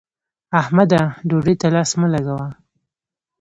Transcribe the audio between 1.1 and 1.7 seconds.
ډوډۍ ته